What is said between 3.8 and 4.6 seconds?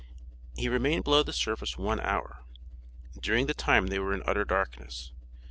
they were in utter